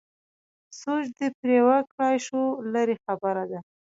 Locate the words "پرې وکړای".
1.39-2.15